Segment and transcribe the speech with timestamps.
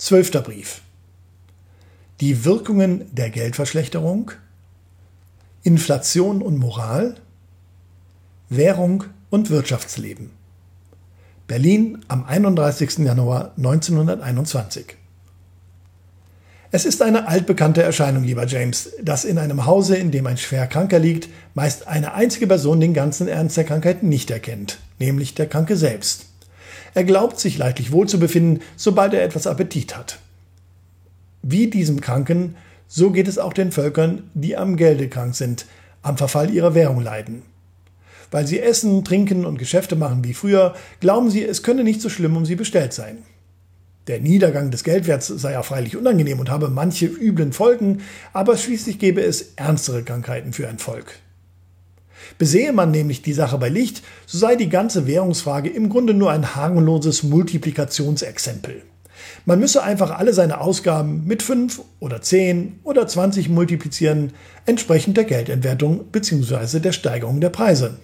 [0.00, 0.80] Zwölfter Brief.
[2.22, 4.30] Die Wirkungen der Geldverschlechterung,
[5.62, 7.16] Inflation und Moral,
[8.48, 10.30] Währung und Wirtschaftsleben.
[11.46, 13.00] Berlin am 31.
[13.00, 14.96] Januar 1921.
[16.70, 20.98] Es ist eine altbekannte Erscheinung, lieber James, dass in einem Hause, in dem ein Schwerkranker
[20.98, 25.76] liegt, meist eine einzige Person den ganzen Ernst der Krankheit nicht erkennt, nämlich der Kranke
[25.76, 26.29] selbst.
[26.94, 30.18] Er glaubt sich leidlich wohl zu befinden, sobald er etwas Appetit hat.
[31.42, 32.56] Wie diesem Kranken,
[32.86, 35.66] so geht es auch den Völkern, die am Gelde krank sind,
[36.02, 37.42] am Verfall ihrer Währung leiden.
[38.30, 42.08] Weil sie essen, trinken und Geschäfte machen wie früher, glauben sie, es könne nicht so
[42.08, 43.18] schlimm um sie bestellt sein.
[44.06, 48.02] Der Niedergang des Geldwerts sei ja freilich unangenehm und habe manche üblen Folgen,
[48.32, 51.20] aber schließlich gäbe es ernstere Krankheiten für ein Volk.
[52.38, 56.30] Besehe man nämlich die Sache bei Licht, so sei die ganze Währungsfrage im Grunde nur
[56.30, 58.82] ein harmloses Multiplikationsexempel.
[59.44, 64.32] Man müsse einfach alle seine Ausgaben mit 5 oder 10 oder 20 multiplizieren,
[64.66, 66.80] entsprechend der Geldentwertung bzw.
[66.80, 67.98] der Steigerung der Preise.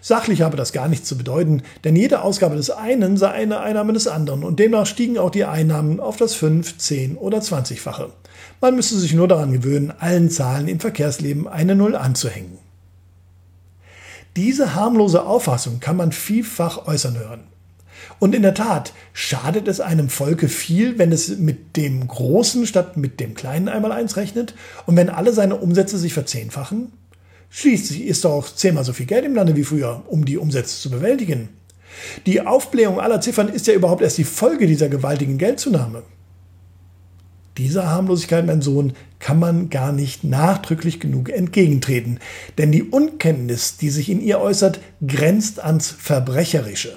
[0.00, 3.92] Sachlich habe das gar nichts zu bedeuten, denn jede Ausgabe des einen sei eine Einnahme
[3.92, 8.10] des anderen und demnach stiegen auch die Einnahmen auf das 5, 10 oder 20-fache.
[8.60, 12.58] Man müsste sich nur daran gewöhnen, allen Zahlen im Verkehrsleben eine Null anzuhängen.
[14.36, 17.40] Diese harmlose Auffassung kann man vielfach äußern hören.
[18.18, 22.96] Und in der Tat schadet es einem Volke viel, wenn es mit dem Großen statt
[22.96, 24.54] mit dem Kleinen einmal eins rechnet
[24.86, 26.92] und wenn alle seine Umsätze sich verzehnfachen?
[27.50, 30.90] Schließlich ist doch zehnmal so viel Geld im Lande wie früher, um die Umsätze zu
[30.90, 31.50] bewältigen.
[32.24, 36.02] Die Aufblähung aller Ziffern ist ja überhaupt erst die Folge dieser gewaltigen Geldzunahme.
[37.58, 42.18] Dieser Harmlosigkeit, mein Sohn, kann man gar nicht nachdrücklich genug entgegentreten,
[42.58, 46.96] denn die Unkenntnis, die sich in ihr äußert, grenzt ans Verbrecherische.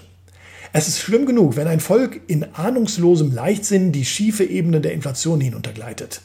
[0.72, 5.40] Es ist schlimm genug, wenn ein Volk in ahnungslosem Leichtsinn die schiefe Ebene der Inflation
[5.40, 6.22] hinuntergleitet.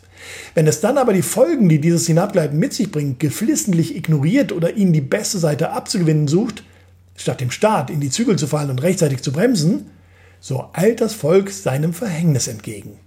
[0.55, 4.77] Wenn es dann aber die Folgen, die dieses Hinabgleiten mit sich bringt, geflissentlich ignoriert oder
[4.77, 6.65] ihnen die beste Seite abzugewinnen sucht,
[7.17, 9.87] statt dem Staat in die Zügel zu fallen und rechtzeitig zu bremsen,
[10.41, 12.99] so eilt das Volk seinem Verhängnis entgegen.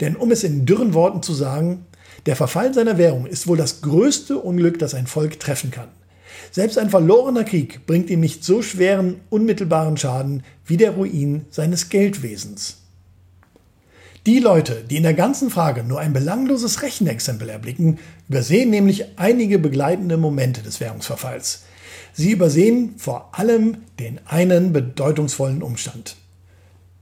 [0.00, 1.86] Denn um es in dürren Worten zu sagen,
[2.26, 5.88] der Verfall seiner Währung ist wohl das größte Unglück, das ein Volk treffen kann.
[6.50, 11.88] Selbst ein verlorener Krieg bringt ihm nicht so schweren, unmittelbaren Schaden wie der Ruin seines
[11.88, 12.78] Geldwesens.
[14.26, 17.98] Die Leute, die in der ganzen Frage nur ein belangloses Rechenexempel erblicken,
[18.28, 21.62] übersehen nämlich einige begleitende Momente des Währungsverfalls.
[22.12, 26.16] Sie übersehen vor allem den einen bedeutungsvollen Umstand.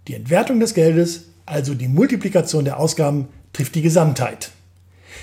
[0.08, 4.50] Die Entwertung des Geldes, also die Multiplikation der Ausgaben, trifft die Gesamtheit.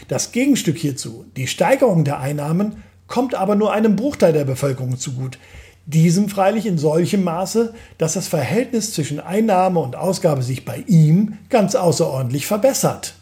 [0.07, 5.37] Das Gegenstück hierzu, die Steigerung der Einnahmen, kommt aber nur einem Bruchteil der Bevölkerung zugut,
[5.85, 11.37] diesem freilich in solchem Maße, dass das Verhältnis zwischen Einnahme und Ausgabe sich bei ihm
[11.49, 13.15] ganz außerordentlich verbessert.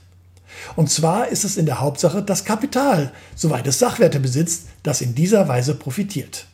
[0.75, 5.15] Und zwar ist es in der Hauptsache das Kapital, soweit es Sachwerte besitzt, das in
[5.15, 6.45] dieser Weise profitiert.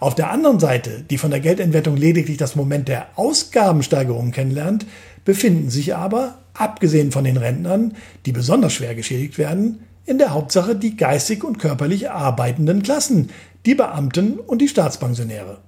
[0.00, 4.86] Auf der anderen Seite, die von der Geldentwertung lediglich das Moment der Ausgabensteigerung kennenlernt,
[5.24, 7.94] befinden sich aber, abgesehen von den Rentnern,
[8.26, 13.30] die besonders schwer geschädigt werden, in der Hauptsache die geistig und körperlich arbeitenden Klassen,
[13.66, 15.58] die Beamten und die Staatspensionäre.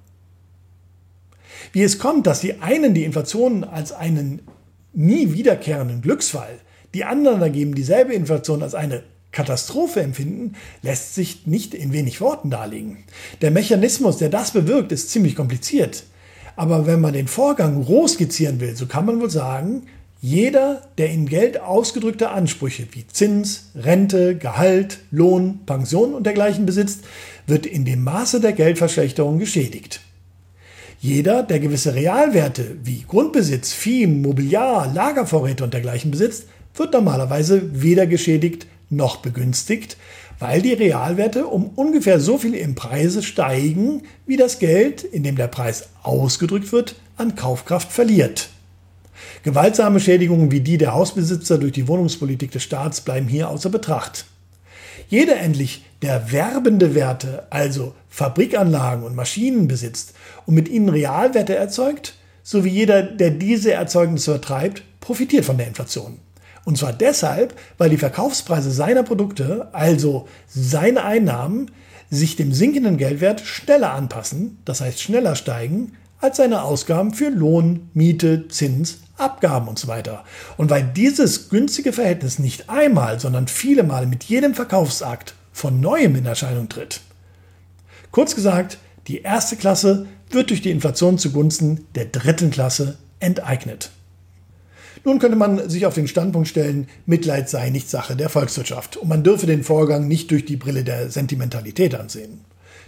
[1.73, 4.41] Wie es kommt, dass die einen die Inflation als einen
[4.93, 6.59] nie wiederkehrenden Glücksfall,
[6.93, 12.49] die anderen dagegen dieselbe Inflation als eine Katastrophe empfinden, lässt sich nicht in wenig Worten
[12.49, 13.03] darlegen.
[13.41, 16.05] Der Mechanismus, der das bewirkt, ist ziemlich kompliziert.
[16.57, 19.83] Aber wenn man den Vorgang roh skizzieren will, so kann man wohl sagen,
[20.19, 27.01] jeder der in Geld ausgedrückte Ansprüche wie Zins, Rente, Gehalt, Lohn, Pension und dergleichen besitzt,
[27.45, 30.01] wird in dem Maße der Geldverschlechterung geschädigt.
[30.99, 38.07] Jeder, der gewisse Realwerte wie Grundbesitz, Vieh, Mobiliar, Lagervorräte und dergleichen besitzt, wird normalerweise weder
[38.07, 39.95] geschädigt noch begünstigt,
[40.39, 45.35] weil die Realwerte um ungefähr so viel im Preise steigen, wie das Geld, in dem
[45.35, 48.49] der Preis ausgedrückt wird, an Kaufkraft verliert.
[49.43, 54.25] Gewaltsame Schädigungen wie die der Hausbesitzer durch die Wohnungspolitik des Staats bleiben hier außer Betracht.
[55.09, 60.13] Jeder endlich, der werbende Werte, also Fabrikanlagen und Maschinen besitzt
[60.45, 66.19] und mit ihnen Realwerte erzeugt, sowie jeder, der diese Erzeugnisse vertreibt, profitiert von der Inflation.
[66.67, 71.71] Und zwar deshalb, weil die Verkaufspreise seiner Produkte, also seine Einnahmen,
[72.09, 77.89] sich dem sinkenden Geldwert schneller anpassen, das heißt schneller steigen, als seine Ausgaben für Lohn,
[77.93, 80.25] Miete, Zins, Abgaben und so weiter.
[80.57, 86.17] Und weil dieses günstige Verhältnis nicht einmal, sondern viele Male mit jedem Verkaufsakt von neuem
[86.17, 86.99] in Erscheinung tritt.
[88.11, 88.77] Kurz gesagt,
[89.07, 93.91] die erste Klasse wird durch die Inflation zugunsten der dritten Klasse enteignet.
[95.07, 99.07] Nun könnte man sich auf den Standpunkt stellen, Mitleid sei nicht Sache der Volkswirtschaft und
[99.07, 102.41] man dürfe den Vorgang nicht durch die Brille der Sentimentalität ansehen.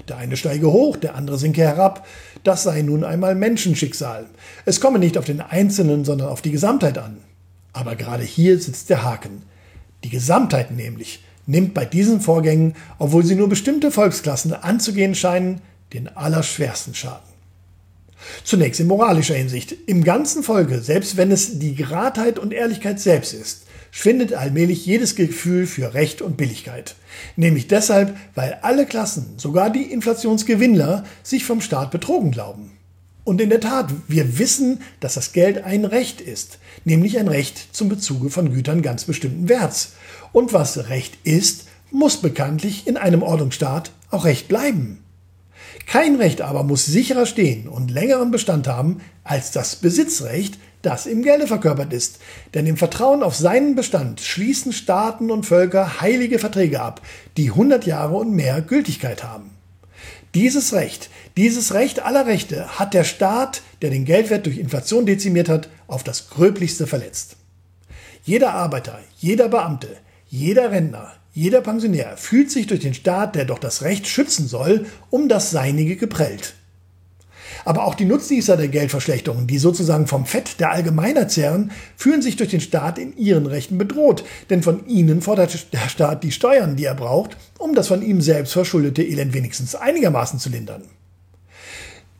[0.09, 2.05] Der eine steige hoch, der andere sinke herab.
[2.43, 4.25] Das sei nun einmal Menschenschicksal.
[4.65, 7.19] Es komme nicht auf den Einzelnen, sondern auf die Gesamtheit an.
[7.71, 9.43] Aber gerade hier sitzt der Haken.
[10.03, 15.61] Die Gesamtheit nämlich nimmt bei diesen Vorgängen, obwohl sie nur bestimmte Volksklassen anzugehen scheinen,
[15.93, 17.28] den allerschwersten Schaden.
[18.43, 19.75] Zunächst in moralischer Hinsicht.
[19.85, 25.15] Im ganzen Folge, selbst wenn es die Geradheit und Ehrlichkeit selbst ist, schwindet allmählich jedes
[25.15, 26.95] Gefühl für Recht und Billigkeit.
[27.35, 32.71] Nämlich deshalb, weil alle Klassen, sogar die Inflationsgewinnler, sich vom Staat betrogen glauben.
[33.23, 37.75] Und in der Tat, wir wissen, dass das Geld ein Recht ist, nämlich ein Recht
[37.75, 39.93] zum Bezuge von Gütern ganz bestimmten Werts.
[40.31, 45.03] Und was Recht ist, muss bekanntlich in einem Ordnungsstaat auch Recht bleiben.
[45.89, 51.23] Kein Recht aber muss sicherer stehen und längeren Bestand haben als das Besitzrecht, das im
[51.23, 52.19] Gelde verkörpert ist.
[52.53, 57.01] Denn im Vertrauen auf seinen Bestand schließen Staaten und Völker heilige Verträge ab,
[57.37, 59.49] die 100 Jahre und mehr Gültigkeit haben.
[60.35, 65.49] Dieses Recht, dieses Recht aller Rechte hat der Staat, der den Geldwert durch Inflation dezimiert
[65.49, 67.35] hat, auf das Gröblichste verletzt.
[68.23, 69.97] Jeder Arbeiter, jeder Beamte,
[70.27, 74.85] jeder Rentner, jeder Pensionär fühlt sich durch den Staat, der doch das Recht schützen soll,
[75.09, 76.55] um das Seinige geprellt.
[77.65, 82.35] Aber auch die Nutznießer der Geldverschlechterung, die sozusagen vom Fett der Allgemeiner zehren, fühlen sich
[82.35, 86.75] durch den Staat in ihren Rechten bedroht, denn von ihnen fordert der Staat die Steuern,
[86.75, 90.83] die er braucht, um das von ihm selbst verschuldete Elend wenigstens einigermaßen zu lindern.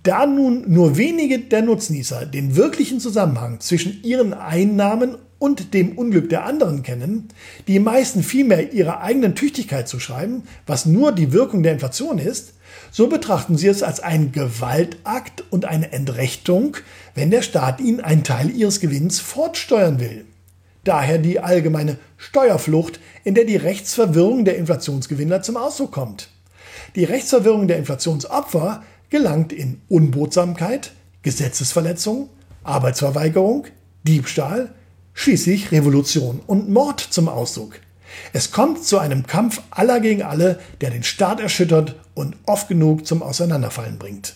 [0.04, 6.30] Da nun nur wenige der Nutznießer den wirklichen Zusammenhang zwischen ihren Einnahmen und dem Unglück
[6.30, 7.30] der anderen kennen,
[7.68, 12.54] die meisten vielmehr ihrer eigenen Tüchtigkeit zu schreiben, was nur die Wirkung der Inflation ist,
[12.92, 16.78] so betrachten sie es als einen Gewaltakt und eine Entrechtung,
[17.16, 20.26] wenn der Staat ihnen einen Teil ihres Gewinns fortsteuern will.
[20.84, 26.30] Daher die allgemeine Steuerflucht, in der die Rechtsverwirrung der Inflationsgewinner zum Ausdruck kommt.
[26.96, 30.92] Die Rechtsverwirrung der Inflationsopfer gelangt in Unbotsamkeit,
[31.22, 32.30] Gesetzesverletzung,
[32.64, 33.68] Arbeitsverweigerung,
[34.04, 34.74] Diebstahl,
[35.20, 37.74] schließlich Revolution und Mord zum Ausdruck.
[38.32, 43.06] Es kommt zu einem Kampf aller gegen alle, der den Staat erschüttert und oft genug
[43.06, 44.36] zum Auseinanderfallen bringt.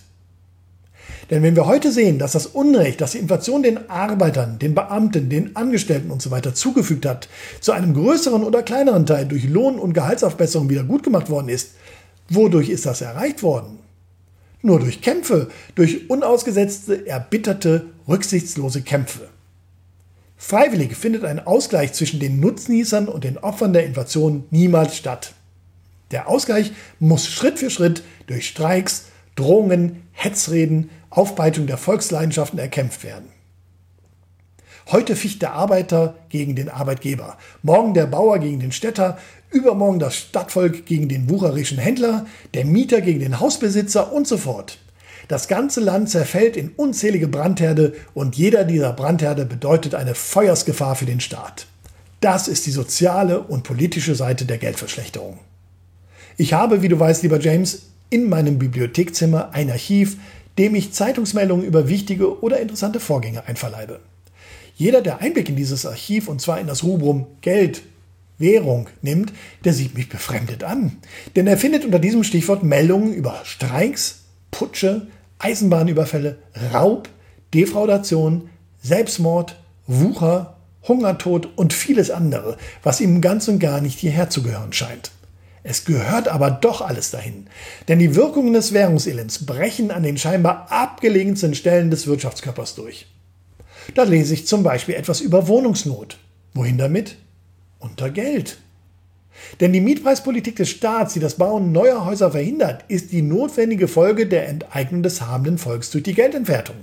[1.29, 5.29] Denn wenn wir heute sehen, dass das Unrecht, das die Inflation den Arbeitern, den Beamten,
[5.29, 6.41] den Angestellten usw.
[6.43, 7.29] So zugefügt hat,
[7.61, 11.75] zu einem größeren oder kleineren Teil durch Lohn- und Gehaltsaufbesserung wieder gut gemacht worden ist,
[12.27, 13.79] wodurch ist das erreicht worden?
[14.61, 19.29] Nur durch Kämpfe, durch unausgesetzte, erbitterte, rücksichtslose Kämpfe.
[20.45, 25.35] Freiwillig findet ein Ausgleich zwischen den Nutznießern und den Opfern der Inflation niemals statt.
[26.11, 29.05] Der Ausgleich muss Schritt für Schritt durch Streiks,
[29.35, 33.29] Drohungen, Hetzreden, Aufbeitung der Volksleidenschaften erkämpft werden.
[34.91, 39.17] Heute ficht der Arbeiter gegen den Arbeitgeber, morgen der Bauer gegen den Städter,
[39.49, 44.77] übermorgen das Stadtvolk gegen den wucherischen Händler, der Mieter gegen den Hausbesitzer und so fort.
[45.27, 51.05] Das ganze Land zerfällt in unzählige Brandherde und jeder dieser Brandherde bedeutet eine Feuersgefahr für
[51.05, 51.67] den Staat.
[52.19, 55.39] Das ist die soziale und politische Seite der Geldverschlechterung.
[56.37, 60.17] Ich habe, wie du weißt, lieber James, in meinem Bibliothekzimmer ein Archiv,
[60.57, 63.99] dem ich Zeitungsmeldungen über wichtige oder interessante Vorgänge einverleibe.
[64.75, 67.83] Jeder, der Einblick in dieses Archiv und zwar in das Rubrum Geld,
[68.37, 69.31] Währung nimmt,
[69.63, 70.97] der sieht mich befremdet an.
[71.35, 74.22] Denn er findet unter diesem Stichwort Meldungen über Streiks,
[74.53, 75.07] Putsche,
[75.39, 76.37] Eisenbahnüberfälle,
[76.73, 77.09] Raub,
[77.53, 78.49] Defraudation,
[78.81, 79.57] Selbstmord,
[79.87, 80.55] Wucher,
[80.87, 85.11] Hungertod und vieles andere, was ihm ganz und gar nicht hierher zu gehören scheint.
[85.63, 87.47] Es gehört aber doch alles dahin,
[87.87, 93.07] denn die Wirkungen des Währungselends brechen an den scheinbar abgelegensten Stellen des Wirtschaftskörpers durch.
[93.95, 96.17] Da lese ich zum Beispiel etwas über Wohnungsnot.
[96.53, 97.15] Wohin damit?
[97.79, 98.57] Unter Geld.
[99.59, 104.27] Denn die Mietpreispolitik des Staats, die das Bauen neuer Häuser verhindert, ist die notwendige Folge
[104.27, 106.75] der Enteignung des habenden Volks durch die Geldentwertung.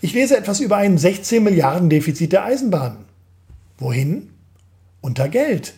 [0.00, 3.04] Ich lese etwas über ein 16 Milliarden Defizit der Eisenbahnen.
[3.78, 4.30] Wohin?
[5.00, 5.74] Unter Geld.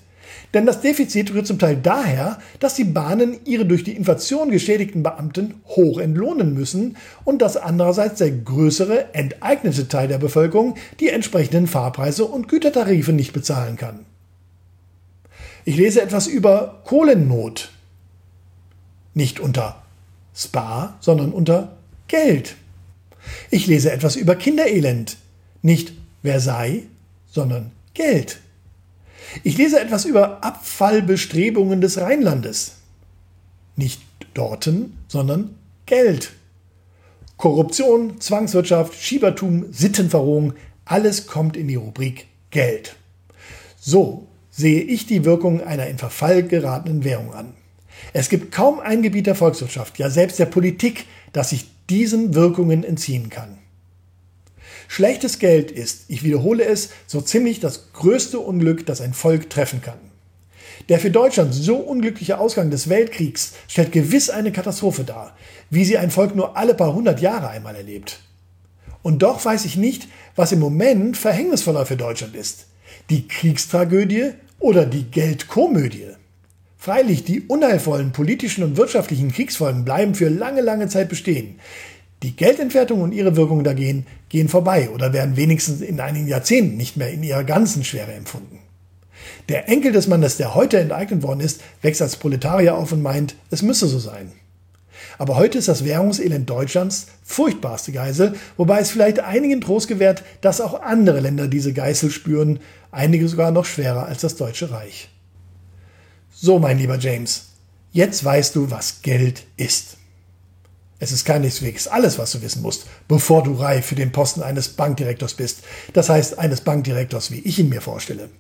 [0.54, 5.02] Denn das Defizit rührt zum Teil daher, dass die Bahnen ihre durch die Inflation geschädigten
[5.02, 11.66] Beamten hoch entlohnen müssen und dass andererseits der größere, enteignete Teil der Bevölkerung die entsprechenden
[11.66, 14.06] Fahrpreise und Gütertarife nicht bezahlen kann.
[15.64, 17.70] Ich lese etwas über Kohlennot.
[19.14, 19.82] Nicht unter
[20.34, 21.76] Spar, sondern unter
[22.08, 22.56] Geld.
[23.50, 25.16] Ich lese etwas über Kinderelend.
[25.62, 25.92] Nicht
[26.22, 26.82] Versailles,
[27.26, 28.40] sondern Geld.
[29.42, 32.72] Ich lese etwas über Abfallbestrebungen des Rheinlandes.
[33.76, 34.02] Nicht
[34.34, 35.54] Dorten, sondern
[35.86, 36.32] Geld.
[37.36, 40.54] Korruption, Zwangswirtschaft, Schiebertum, Sittenverrohung,
[40.84, 42.96] Alles kommt in die Rubrik Geld.
[43.80, 47.54] So sehe ich die Wirkung einer in Verfall geratenen Währung an.
[48.12, 52.84] Es gibt kaum ein Gebiet der Volkswirtschaft, ja selbst der Politik, das sich diesen Wirkungen
[52.84, 53.58] entziehen kann.
[54.86, 59.82] Schlechtes Geld ist, ich wiederhole es, so ziemlich das größte Unglück, das ein Volk treffen
[59.82, 59.98] kann.
[60.88, 65.36] Der für Deutschland so unglückliche Ausgang des Weltkriegs stellt gewiss eine Katastrophe dar,
[65.70, 68.20] wie sie ein Volk nur alle paar hundert Jahre einmal erlebt.
[69.02, 72.66] Und doch weiß ich nicht, was im Moment verhängnisvoller für Deutschland ist.
[73.10, 74.32] Die Kriegstragödie
[74.64, 76.06] oder die Geldkomödie.
[76.78, 81.60] Freilich, die unheilvollen politischen und wirtschaftlichen Kriegsfolgen bleiben für lange, lange Zeit bestehen.
[82.22, 86.96] Die Geldentwertung und ihre Wirkungen dagegen gehen vorbei oder werden wenigstens in einigen Jahrzehnten nicht
[86.96, 88.58] mehr in ihrer ganzen Schwere empfunden.
[89.50, 93.36] Der Enkel des Mannes, der heute enteignet worden ist, wächst als Proletarier auf und meint,
[93.50, 94.32] es müsse so sein.
[95.18, 100.60] Aber heute ist das Währungselend Deutschlands furchtbarste Geisel, wobei es vielleicht einigen Trost gewährt, dass
[100.60, 102.60] auch andere Länder diese Geißel spüren,
[102.90, 105.08] einige sogar noch schwerer als das Deutsche Reich.
[106.30, 107.46] So, mein lieber James,
[107.92, 109.96] jetzt weißt du, was Geld ist.
[110.98, 114.68] Es ist keineswegs alles, was du wissen musst, bevor du reif für den Posten eines
[114.68, 115.60] Bankdirektors bist.
[115.92, 118.30] Das heißt, eines Bankdirektors, wie ich ihn mir vorstelle.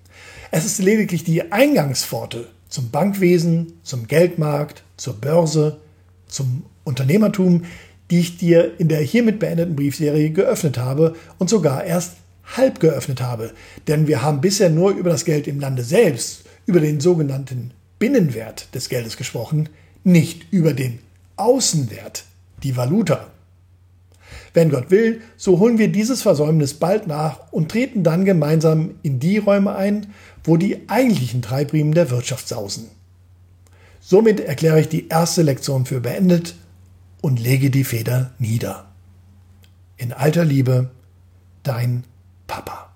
[0.50, 5.80] Es ist lediglich die Eingangspforte zum Bankwesen, zum Geldmarkt, zur Börse,
[6.26, 7.62] zum Unternehmertum,
[8.10, 12.16] die ich dir in der hiermit beendeten Briefserie geöffnet habe und sogar erst
[12.56, 13.52] halb geöffnet habe.
[13.88, 18.74] Denn wir haben bisher nur über das Geld im Lande selbst, über den sogenannten Binnenwert
[18.74, 19.68] des Geldes gesprochen,
[20.02, 20.98] nicht über den
[21.36, 22.24] Außenwert,
[22.62, 23.28] die Valuta.
[24.52, 29.18] Wenn Gott will, so holen wir dieses Versäumnis bald nach und treten dann gemeinsam in
[29.18, 30.12] die Räume ein,
[30.44, 32.88] wo die eigentlichen Treibriemen der Wirtschaft sausen.
[34.06, 36.56] Somit erkläre ich die erste Lektion für beendet
[37.22, 38.84] und lege die Feder nieder.
[39.96, 40.90] In alter Liebe,
[41.62, 42.04] dein
[42.46, 42.93] Papa.